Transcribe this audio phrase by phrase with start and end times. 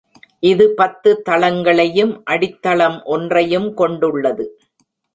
[0.43, 4.47] இது பத்து தளங்களையும் அடித்தளம் ஒன்றையும் கொண்டுள்ளது.